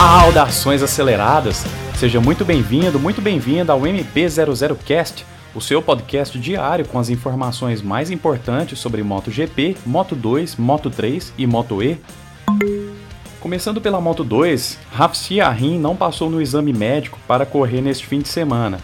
Saudações 0.00 0.82
aceleradas! 0.82 1.62
Seja 1.94 2.22
muito 2.22 2.42
bem-vindo, 2.42 2.98
muito 2.98 3.20
bem-vinda 3.20 3.74
ao 3.74 3.82
MP00Cast, 3.82 5.26
o 5.54 5.60
seu 5.60 5.82
podcast 5.82 6.38
diário 6.38 6.88
com 6.88 6.98
as 6.98 7.10
informações 7.10 7.82
mais 7.82 8.10
importantes 8.10 8.78
sobre 8.78 9.02
MotoGP, 9.02 9.76
Moto2, 9.86 10.56
Moto3 10.56 11.32
e 11.36 11.46
Moto 11.46 11.82
E. 11.82 12.00
Começando 13.40 13.78
pela 13.78 14.00
Moto 14.00 14.24
2, 14.24 14.78
Rafsi 14.90 15.38
Arrin 15.38 15.78
não 15.78 15.94
passou 15.94 16.30
no 16.30 16.40
exame 16.40 16.72
médico 16.72 17.18
para 17.28 17.44
correr 17.44 17.82
neste 17.82 18.06
fim 18.06 18.20
de 18.20 18.28
semana 18.28 18.80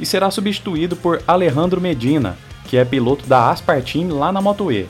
e 0.00 0.04
será 0.04 0.32
substituído 0.32 0.96
por 0.96 1.22
Alejandro 1.28 1.80
Medina, 1.80 2.36
que 2.64 2.76
é 2.76 2.84
piloto 2.84 3.24
da 3.28 3.52
Aspar 3.52 3.82
Team 3.82 4.18
lá 4.18 4.32
na 4.32 4.40
Moto 4.40 4.72
E. 4.72 4.88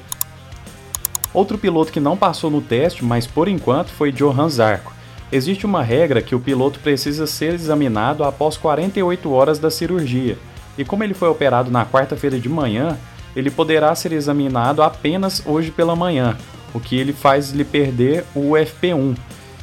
Outro 1.34 1.58
piloto 1.58 1.92
que 1.92 2.00
não 2.00 2.16
passou 2.16 2.50
no 2.50 2.62
teste, 2.62 3.04
mas 3.04 3.26
por 3.26 3.46
enquanto, 3.46 3.90
foi 3.90 4.10
Johan 4.10 4.48
Zarco. 4.48 4.95
Existe 5.30 5.66
uma 5.66 5.82
regra 5.82 6.22
que 6.22 6.34
o 6.34 6.40
piloto 6.40 6.78
precisa 6.78 7.26
ser 7.26 7.54
examinado 7.54 8.22
após 8.22 8.56
48 8.56 9.32
horas 9.32 9.58
da 9.58 9.70
cirurgia, 9.70 10.38
e 10.78 10.84
como 10.84 11.02
ele 11.02 11.14
foi 11.14 11.28
operado 11.28 11.70
na 11.70 11.84
quarta-feira 11.84 12.38
de 12.38 12.48
manhã, 12.48 12.96
ele 13.34 13.50
poderá 13.50 13.94
ser 13.94 14.12
examinado 14.12 14.82
apenas 14.82 15.42
hoje 15.44 15.70
pela 15.70 15.96
manhã, 15.96 16.36
o 16.72 16.78
que 16.78 16.96
ele 16.96 17.12
faz 17.12 17.50
lhe 17.50 17.64
perder 17.64 18.24
o 18.34 18.52
FP1. 18.52 19.16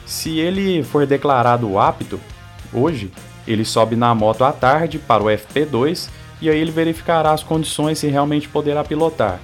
Se 0.05 0.37
ele 0.37 0.83
for 0.83 1.05
declarado 1.05 1.79
apto 1.79 2.19
hoje, 2.73 3.09
ele 3.47 3.63
sobe 3.63 3.95
na 3.95 4.13
moto 4.13 4.43
à 4.43 4.51
tarde 4.51 4.99
para 4.99 5.23
o 5.23 5.27
FP2 5.27 6.09
e 6.41 6.49
aí 6.49 6.59
ele 6.59 6.71
verificará 6.71 7.31
as 7.31 7.41
condições 7.41 7.99
se 7.99 8.07
realmente 8.07 8.49
poderá 8.49 8.83
pilotar. 8.83 9.39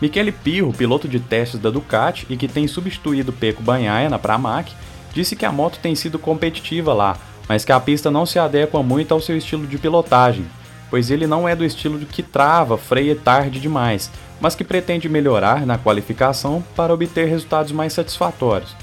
Michele 0.00 0.30
Pirro, 0.30 0.72
piloto 0.72 1.08
de 1.08 1.18
testes 1.18 1.58
da 1.58 1.70
Ducati 1.70 2.26
e 2.30 2.36
que 2.36 2.46
tem 2.46 2.68
substituído 2.68 3.32
Peco 3.32 3.62
Banhaia 3.62 4.08
na 4.08 4.18
Pramac, 4.18 4.72
disse 5.12 5.34
que 5.34 5.44
a 5.44 5.50
moto 5.50 5.80
tem 5.80 5.94
sido 5.94 6.18
competitiva 6.18 6.94
lá, 6.94 7.16
mas 7.48 7.64
que 7.64 7.72
a 7.72 7.80
pista 7.80 8.10
não 8.10 8.24
se 8.24 8.38
adequa 8.38 8.82
muito 8.82 9.12
ao 9.12 9.20
seu 9.20 9.36
estilo 9.36 9.66
de 9.66 9.78
pilotagem, 9.78 10.46
pois 10.88 11.10
ele 11.10 11.26
não 11.26 11.48
é 11.48 11.56
do 11.56 11.64
estilo 11.64 11.98
que 12.06 12.22
trava, 12.22 12.78
freia 12.78 13.16
tarde 13.16 13.58
demais, 13.58 14.10
mas 14.40 14.54
que 14.54 14.62
pretende 14.62 15.08
melhorar 15.08 15.66
na 15.66 15.76
qualificação 15.76 16.62
para 16.76 16.94
obter 16.94 17.26
resultados 17.26 17.72
mais 17.72 17.92
satisfatórios. 17.92 18.76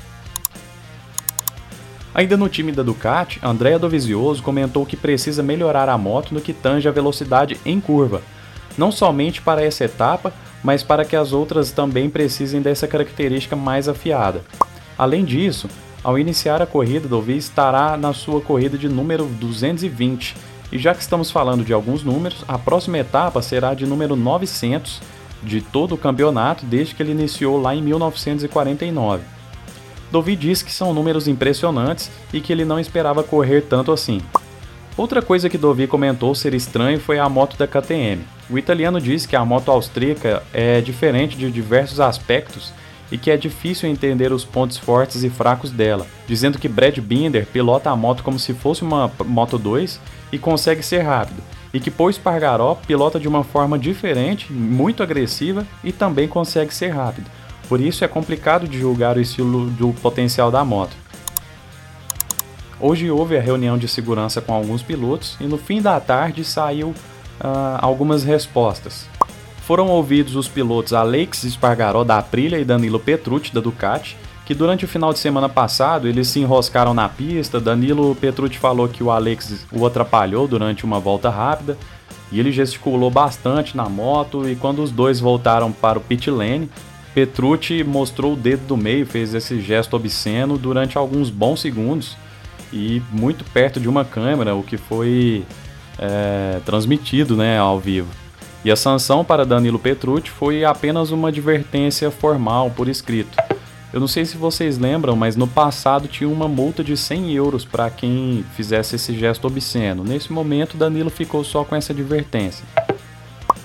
Ainda 2.14 2.38
no 2.38 2.48
time 2.48 2.72
da 2.72 2.82
Ducati, 2.82 3.40
Andrea 3.44 3.78
Dovizioso 3.78 4.42
comentou 4.42 4.86
que 4.86 4.96
precisa 4.96 5.44
melhorar 5.44 5.90
a 5.90 5.98
moto 5.98 6.34
no 6.34 6.42
que 6.42 6.54
tange 6.54 6.88
a 6.88 6.92
velocidade 6.92 7.58
em 7.66 7.80
curva, 7.80 8.22
não 8.78 8.92
somente 8.92 9.42
para 9.42 9.64
essa 9.64 9.84
etapa, 9.84 10.34
mas 10.66 10.82
para 10.82 11.06
que 11.06 11.16
as 11.16 11.32
outras 11.32 11.70
também 11.70 12.10
precisem 12.10 12.60
dessa 12.60 12.88
característica 12.88 13.56
mais 13.56 13.88
afiada. 13.88 14.42
Além 14.98 15.24
disso, 15.24 15.70
ao 16.04 16.18
iniciar 16.18 16.60
a 16.60 16.66
corrida, 16.66 17.08
Dovi 17.08 17.38
estará 17.38 17.96
na 17.96 18.14
sua 18.14 18.42
corrida 18.42 18.76
de 18.76 18.90
número 18.90 19.26
220, 19.26 20.36
e 20.72 20.80
já 20.80 20.96
que 20.96 21.02
estamos 21.02 21.30
falando 21.30 21.64
de 21.64 21.72
alguns 21.72 22.04
números, 22.04 22.44
a 22.48 22.58
próxima 22.58 22.98
etapa 22.98 23.44
será 23.44 23.76
de 23.76 23.86
número 23.86 24.16
900 24.16 25.02
de 25.44 25.62
todo 25.62 25.94
o 25.94 25.98
campeonato 26.00 26.66
desde 26.66 26.96
que 26.96 27.04
ele 27.04 27.12
iniciou 27.12 27.62
lá 27.62 27.76
em 27.76 27.84
1949. 27.84 29.22
Dovi 30.12 30.36
diz 30.36 30.64
que 30.64 30.74
são 30.74 30.96
números 30.96 31.28
impressionantes 31.28 32.10
e 32.34 32.42
que 32.42 32.52
ele 32.52 32.66
não 32.66 32.80
esperava 32.80 33.22
correr 33.22 33.62
tanto 33.62 33.92
assim. 33.92 34.20
Outra 34.98 35.22
coisa 35.22 35.50
que 35.50 35.58
Dovi 35.58 35.88
comentou 35.88 36.34
ser 36.34 36.54
estranho 36.54 37.02
foi 37.02 37.20
a 37.20 37.28
moto 37.28 37.58
da 37.58 37.68
KTM. 37.68 38.22
O 38.50 38.58
italiano 38.58 39.02
diz 39.02 39.26
que 39.26 39.36
a 39.36 39.44
moto 39.44 39.70
austríaca 39.70 40.42
é 40.54 40.80
diferente 40.80 41.36
de 41.36 41.52
diversos 41.52 42.00
aspectos 42.00 42.72
e 43.12 43.18
que 43.18 43.30
é 43.30 43.36
difícil 43.36 43.90
entender 43.90 44.32
os 44.32 44.46
pontos 44.46 44.78
fortes 44.78 45.22
e 45.22 45.30
fracos 45.30 45.70
dela, 45.70 46.08
dizendo 46.26 46.58
que 46.58 46.70
Brad 46.70 46.98
Binder 47.00 47.46
pilota 47.46 47.90
a 47.90 47.96
moto 47.96 48.24
como 48.24 48.40
se 48.40 48.54
fosse 48.54 48.84
uma 48.84 49.12
Moto 49.26 49.58
2 49.58 50.00
e 50.32 50.38
consegue 50.38 50.82
ser 50.82 51.02
rápido, 51.02 51.44
e 51.74 51.80
que 51.80 51.92
Paul 51.92 52.10
Espargaró 52.10 52.76
pilota 52.88 53.20
de 53.20 53.28
uma 53.28 53.44
forma 53.44 53.78
diferente, 53.78 54.52
muito 54.52 55.04
agressiva 55.04 55.68
e 55.84 55.92
também 55.92 56.26
consegue 56.26 56.74
ser 56.74 56.90
rápido. 56.90 57.30
Por 57.68 57.82
isso 57.82 58.06
é 58.06 58.08
complicado 58.08 58.66
de 58.66 58.80
julgar 58.80 59.18
o 59.18 59.22
estilo 59.22 59.70
do 59.72 59.92
potencial 60.02 60.50
da 60.50 60.64
moto. 60.64 61.05
Hoje 62.88 63.10
houve 63.10 63.36
a 63.36 63.42
reunião 63.42 63.80
de 63.80 63.88
segurança 63.88 64.40
com 64.40 64.54
alguns 64.54 64.84
pilotos 64.84 65.38
e 65.42 65.46
no 65.46 65.58
fim 65.58 65.82
da 65.82 66.00
tarde 66.00 66.44
saiu 66.44 66.90
uh, 66.90 67.80
algumas 67.80 68.24
respostas. 68.24 69.08
Foram 69.64 69.88
ouvidos 69.88 70.36
os 70.36 70.48
pilotos 70.48 70.94
Alex 70.94 71.46
Espargaró 71.46 72.04
da 72.04 72.20
Aprilia 72.20 72.60
e 72.60 72.64
Danilo 72.64 73.00
Petrucci 73.00 73.52
da 73.52 73.60
Ducati, 73.60 74.16
que 74.46 74.54
durante 74.54 74.86
o 74.86 74.88
final 74.88 75.12
de 75.12 75.18
semana 75.18 75.50
passado 75.50 76.08
eles 76.08 76.28
se 76.28 76.40
enroscaram 76.40 76.94
na 76.94 77.10
pista. 77.10 77.60
Danilo 77.60 78.14
Petrucci 78.14 78.60
falou 78.60 78.88
que 78.88 79.04
o 79.04 79.10
Alex 79.10 79.66
o 79.72 79.84
atrapalhou 79.84 80.48
durante 80.48 80.86
uma 80.86 81.00
volta 81.00 81.28
rápida 81.28 81.76
e 82.32 82.40
ele 82.40 82.52
gesticulou 82.52 83.10
bastante 83.10 83.76
na 83.76 83.90
moto. 83.90 84.48
E 84.48 84.56
quando 84.56 84.84
os 84.84 84.92
dois 84.92 85.20
voltaram 85.20 85.72
para 85.72 85.98
o 85.98 86.02
pit 86.02 86.30
lane, 86.30 86.70
Petrucci 87.16 87.84
mostrou 87.84 88.34
o 88.34 88.38
dedo 88.38 88.68
do 88.68 88.78
meio, 88.78 89.08
fez 89.08 89.34
esse 89.34 89.60
gesto 89.60 89.96
obsceno 89.96 90.56
durante 90.56 91.00
alguns 91.00 91.32
bons 91.32 91.62
segundos 91.62 92.16
e 92.72 93.02
muito 93.12 93.44
perto 93.46 93.80
de 93.80 93.88
uma 93.88 94.04
câmera, 94.06 94.56
o 94.56 94.64
que 94.64 94.78
foi 94.78 95.46
é, 95.98 96.60
transmitido 96.66 97.36
né, 97.36 97.58
ao 97.58 97.80
vivo. 97.80 98.10
E 98.64 98.72
a 98.72 98.76
sanção 98.76 99.24
para 99.24 99.46
Danilo 99.46 99.78
Petrucci 99.78 100.30
foi 100.30 100.66
apenas 100.66 101.12
uma 101.12 101.28
advertência 101.28 102.10
formal 102.10 102.72
por 102.72 102.88
escrito. 102.88 103.38
Eu 103.94 104.00
não 104.00 104.08
sei 104.08 104.26
se 104.26 104.36
vocês 104.36 104.78
lembram, 104.78 105.16
mas 105.16 105.36
no 105.36 105.48
passado 105.48 106.08
tinha 106.08 106.28
uma 106.28 106.48
multa 106.48 106.84
de 106.84 106.98
100 106.98 107.32
euros 107.32 107.64
para 107.64 107.90
quem 107.90 108.44
fizesse 108.56 108.96
esse 108.96 109.18
gesto 109.18 109.46
obsceno. 109.48 110.04
Nesse 110.04 110.34
momento, 110.34 110.76
Danilo 110.76 111.10
ficou 111.10 111.44
só 111.44 111.64
com 111.64 111.76
essa 111.76 111.94
advertência. 111.94 112.66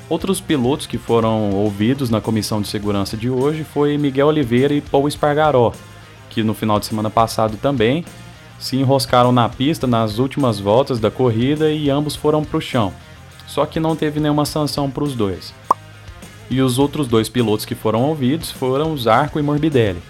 Outros 0.09 0.41
pilotos 0.41 0.87
que 0.87 0.99
foram 0.99 1.51
ouvidos 1.51 2.11
na 2.11 2.21
comissão 2.21 2.61
de 2.61 2.69
segurança 2.69 3.17
de 3.17 3.31
hoje 3.31 3.65
foi 3.65 3.97
Miguel 3.97 4.27
Oliveira 4.27 4.75
e 4.75 4.81
Paul 4.81 5.09
Espargaró, 5.09 5.73
que 6.29 6.43
no 6.43 6.53
final 6.53 6.79
de 6.79 6.87
semana 6.87 7.09
passado 7.09 7.57
também 7.57 8.05
se 8.61 8.77
enroscaram 8.77 9.33
na 9.33 9.49
pista 9.49 9.87
nas 9.87 10.19
últimas 10.19 10.61
voltas 10.61 11.01
da 11.01 11.11
corrida 11.11 11.73
e 11.73 11.89
ambos 11.89 12.15
foram 12.15 12.45
para 12.45 12.59
o 12.59 12.61
chão. 12.61 12.93
Só 13.47 13.65
que 13.67 13.81
não 13.81 13.97
teve 13.97 14.21
nenhuma 14.21 14.45
sanção 14.45 14.89
para 14.91 15.03
os 15.03 15.15
dois. 15.15 15.53
E 16.51 16.61
os 16.61 16.79
outros 16.79 17.09
dois 17.09 17.29
pilotos 17.29 17.65
que 17.65 17.75
foram 17.75 18.03
ouvidos 18.03 18.51
foram 18.51 18.97
Zarco 18.97 19.39
e 19.39 19.43
Morbidelli. 19.43 20.03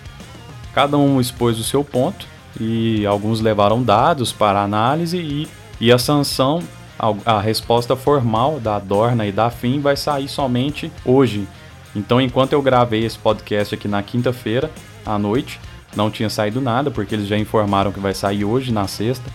Cada 0.74 0.98
um 0.98 1.20
expôs 1.20 1.58
o 1.58 1.64
seu 1.64 1.84
ponto 1.84 2.26
e 2.58 3.06
alguns 3.06 3.40
levaram 3.40 3.82
dados 3.82 4.32
para 4.32 4.62
análise 4.62 5.16
e, 5.16 5.48
e 5.80 5.92
a 5.92 5.98
sanção, 5.98 6.60
a, 6.98 7.36
a 7.36 7.40
resposta 7.40 7.94
formal 7.94 8.58
da 8.58 8.78
Dorna 8.78 9.26
e 9.26 9.32
da 9.32 9.48
FIM 9.50 9.80
vai 9.80 9.96
sair 9.96 10.28
somente 10.28 10.90
hoje. 11.04 11.46
Então, 11.94 12.20
enquanto 12.20 12.52
eu 12.52 12.62
gravei 12.62 13.04
esse 13.04 13.18
podcast 13.18 13.74
aqui 13.74 13.88
na 13.88 14.02
quinta-feira 14.02 14.70
à 15.04 15.18
noite, 15.18 15.60
não 15.96 16.10
tinha 16.10 16.30
saído 16.30 16.60
nada, 16.60 16.90
porque 16.90 17.14
eles 17.14 17.26
já 17.26 17.36
informaram 17.36 17.92
que 17.92 18.00
vai 18.00 18.14
sair 18.14 18.44
hoje, 18.44 18.72
na 18.72 18.86
sexta. 18.86 19.30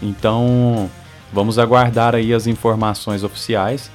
Então, 0.00 0.90
vamos 1.32 1.58
aguardar 1.58 2.14
aí 2.14 2.32
as 2.32 2.46
informações 2.46 3.22
oficiais. 3.22 3.90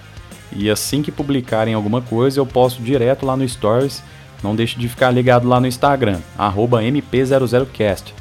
E 0.51 0.69
assim 0.69 1.01
que 1.01 1.11
publicarem 1.11 1.73
alguma 1.73 2.01
coisa, 2.01 2.39
eu 2.39 2.45
posto 2.45 2.81
direto 2.81 3.25
lá 3.25 3.35
no 3.35 3.47
Stories. 3.47 4.03
Não 4.43 4.55
deixe 4.55 4.77
de 4.77 4.87
ficar 4.87 5.09
ligado 5.09 5.47
lá 5.47 5.59
no 5.59 5.67
Instagram, 5.67 6.19
MP00cast. 6.37 8.13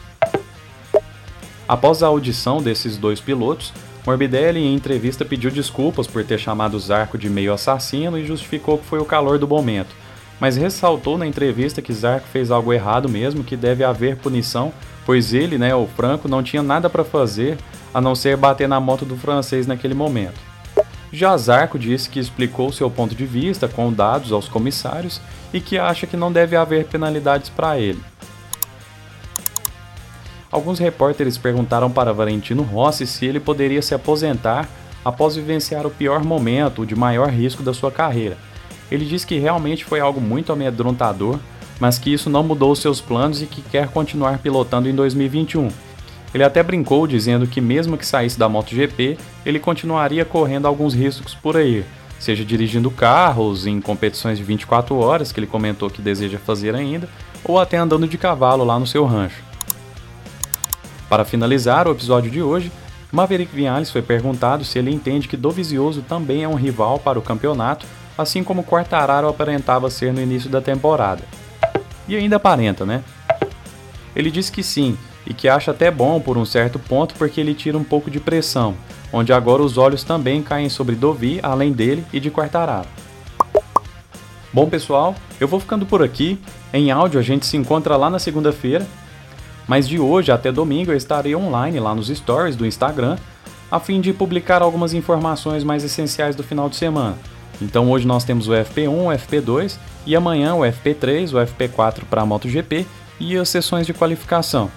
Após 1.69 2.03
a 2.03 2.07
audição 2.07 2.63
desses 2.63 2.97
dois 2.97 3.21
pilotos, 3.21 3.73
Morbidelli 4.07 4.61
em 4.61 4.75
entrevista 4.75 5.25
pediu 5.25 5.51
desculpas 5.51 6.07
por 6.07 6.25
ter 6.25 6.39
chamado 6.39 6.79
Zarco 6.79 7.19
de 7.19 7.29
meio 7.29 7.53
assassino 7.53 8.19
e 8.19 8.27
justificou 8.27 8.79
que 8.79 8.87
foi 8.87 8.99
o 8.99 9.05
calor 9.05 9.39
do 9.39 9.49
momento 9.49 10.02
mas 10.43 10.57
ressaltou 10.57 11.17
na 11.17 11.25
entrevista 11.25 11.81
que 11.81 11.93
Zarco 11.93 12.27
fez 12.27 12.51
algo 12.51 12.73
errado 12.73 13.09
mesmo, 13.09 13.45
que 13.45 13.57
deve 13.57 13.85
haver 13.85 14.17
punição, 14.17 14.73
pois 15.07 15.33
ele, 15.33 15.57
né, 15.57 15.73
o 15.73 15.87
Franco, 15.87 16.27
não 16.27 16.43
tinha 16.43 16.65
nada 16.65 16.91
para 16.91 17.05
fazer 17.05 17.57
a 17.95 18.01
não 18.01 18.17
ser 18.17 18.37
bater 18.37 18.69
na 18.69 18.81
moto 18.81 19.05
do 19.05 19.17
francês 19.17 19.69
naquele 19.69 19.95
momento. 19.95 20.41
Já 21.13 21.37
Zarco 21.37 21.79
disse 21.79 22.11
que 22.11 22.19
explicou 22.19 22.73
seu 22.73 22.91
ponto 22.91 23.15
de 23.15 23.25
vista 23.25 23.69
com 23.69 23.93
dados 23.93 24.33
aos 24.33 24.49
comissários 24.49 25.21
e 25.55 25.61
que 25.61 25.79
acha 25.79 26.09
que 26.09 26.17
não 26.17 26.33
deve 26.33 26.57
haver 26.57 26.87
penalidades 26.87 27.49
para 27.49 27.79
ele. 27.79 28.03
Alguns 30.51 30.81
repórteres 30.81 31.39
perguntaram 31.39 31.89
para 31.89 32.13
Valentino 32.13 32.65
Rossi 32.65 33.07
se 33.07 33.27
ele 33.27 33.39
poderia 33.39 33.81
se 33.81 33.95
aposentar 33.95 34.69
após 35.05 35.37
vivenciar 35.37 35.87
o 35.87 35.91
pior 35.91 36.25
momento, 36.25 36.83
o 36.83 36.87
de 36.87 36.97
maior 36.97 37.29
risco 37.29 37.63
da 37.63 37.73
sua 37.73 37.93
carreira, 37.93 38.37
ele 38.93 39.07
diz 39.07 39.25
que 39.25 39.39
realmente 39.39 39.85
foi 39.85 40.01
algo 40.01 40.21
muito 40.21 40.53
amedrontador, 40.53 41.39
mas 41.81 41.99
que 41.99 42.13
isso 42.13 42.29
não 42.29 42.45
mudou 42.45 42.77
seus 42.77 43.01
planos 43.01 43.41
e 43.41 43.47
que 43.47 43.63
quer 43.63 43.89
continuar 43.89 44.39
pilotando 44.39 44.89
em 44.89 44.95
2021. 44.95 45.69
Ele 46.35 46.45
até 46.45 46.63
brincou 46.63 47.07
dizendo 47.07 47.47
que 47.47 47.61
mesmo 47.61 47.97
que 47.97 48.07
saísse 48.07 48.39
da 48.39 48.49
MotoGP, 48.49 49.17
ele 49.47 49.59
continuaria 49.59 50.25
correndo 50.25 50.67
alguns 50.67 50.93
riscos 50.95 51.35
por 51.35 51.57
aí, 51.57 51.85
seja 52.19 52.45
dirigindo 52.45 52.91
carros 52.91 53.67
em 53.67 53.81
competições 53.81 54.37
de 54.37 54.45
24 54.45 54.95
horas, 54.97 55.33
que 55.33 55.41
ele 55.41 55.47
comentou 55.47 55.89
que 55.89 56.03
deseja 56.03 56.39
fazer 56.39 56.75
ainda, 56.75 57.09
ou 57.43 57.59
até 57.59 57.79
andando 57.79 58.07
de 58.07 58.19
cavalo 58.19 58.63
lá 58.63 58.79
no 58.79 58.87
seu 58.87 59.07
rancho. 59.07 59.43
Para 61.09 61.25
finalizar 61.25 61.89
o 61.89 61.93
episódio 61.93 62.31
de 62.31 62.43
hoje, 62.43 62.71
Maverick 63.11 63.55
Vinales 63.55 63.91
foi 63.91 64.03
perguntado 64.03 64.65
se 64.65 64.79
ele 64.79 64.91
entende 64.91 65.29
que 65.29 65.37
Dovizioso 65.37 66.03
também 66.03 66.45
é 66.45 66.49
um 66.49 66.55
rival 66.55 66.99
para 66.99 67.19
o 67.19 67.23
campeonato, 67.23 67.87
assim 68.17 68.43
como 68.45 68.65
Quartararo 68.65 69.29
aparentava 69.29 69.91
ser 69.91 70.13
no 70.13 70.21
início 70.21 70.51
da 70.51 70.61
temporada. 70.61 71.23
E 72.09 72.17
ainda 72.17 72.37
aparenta, 72.37 72.85
né? 72.85 73.03
Ele 74.15 74.31
disse 74.31 74.53
que 74.53 74.63
sim, 74.63 74.97
e 75.27 75.33
que 75.33 75.49
acha 75.49 75.71
até 75.71 75.91
bom 75.91 76.21
por 76.21 76.37
um 76.37 76.45
certo 76.45 76.79
ponto 76.79 77.15
porque 77.15 77.41
ele 77.41 77.55
tira 77.55 77.79
um 77.79 77.85
pouco 77.85 78.11
de 78.11 78.21
pressão, 78.21 78.75
onde 79.13 79.33
agora 79.33 79.63
os 79.63 79.79
olhos 79.79 80.03
também 80.03 80.43
caem 80.43 80.69
sobre 80.69 80.95
Dovi, 80.95 81.41
além 81.43 81.73
dele 81.73 82.05
e 82.13 82.21
de 82.21 82.31
Quartararo. 82.31 82.89
Bom 84.53 84.69
pessoal, 84.69 85.15
eu 85.41 85.49
vou 85.49 85.59
ficando 85.59 85.87
por 85.87 86.03
aqui. 86.03 86.39
Em 86.73 86.91
áudio 86.91 87.19
a 87.19 87.23
gente 87.23 87.47
se 87.47 87.57
encontra 87.57 87.97
lá 87.97 88.11
na 88.11 88.19
segunda-feira, 88.19 88.87
mas 89.67 89.89
de 89.89 89.99
hoje 89.99 90.31
até 90.31 90.53
domingo 90.53 90.93
eu 90.93 90.97
estarei 90.97 91.35
online 91.35 91.81
lá 91.81 91.95
nos 91.95 92.09
stories 92.09 92.57
do 92.57 92.67
Instagram, 92.67 93.17
a 93.71 93.81
fim 93.81 94.01
de 94.01 94.13
publicar 94.13 94.61
algumas 94.61 94.93
informações 94.93 95.65
mais 95.65 95.83
essenciais 95.83 96.37
do 96.37 96.43
final 96.43 96.69
de 96.69 96.77
semana. 96.77 97.17
Então 97.63 97.91
hoje 97.91 98.07
nós 98.07 98.25
temos 98.25 98.49
o 98.49 98.53
FP1, 98.53 98.89
o 98.89 99.09
FP2 99.09 99.79
e 100.07 100.17
amanhã 100.17 100.55
o 100.55 100.61
FP3, 100.61 101.33
o 101.33 101.47
FP4 101.47 102.03
para 102.11 102.23
a 102.23 102.27
MotoGP 102.27 102.87
e 103.21 103.37
as 103.37 103.49
sessões 103.49 103.87
de 103.87 103.95
qualificação. 103.95 104.71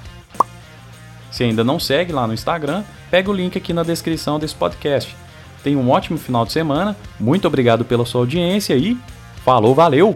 Se 1.31 1.43
ainda 1.43 1.63
não 1.63 1.79
segue 1.79 2.13
lá 2.13 2.25
no 2.27 2.33
Instagram, 2.33 2.83
pega 3.11 3.29
o 3.29 3.33
link 3.33 3.57
aqui 3.57 3.73
na 3.73 3.83
descrição 3.83 4.39
desse 4.39 4.55
podcast. 4.55 5.15
Tenha 5.63 5.77
um 5.77 5.89
ótimo 5.89 6.17
final 6.17 6.45
de 6.45 6.51
semana, 6.51 6.95
muito 7.19 7.47
obrigado 7.47 7.83
pela 7.83 8.05
sua 8.05 8.21
audiência 8.21 8.75
e 8.75 8.97
falou, 9.43 9.73
valeu! 9.73 10.15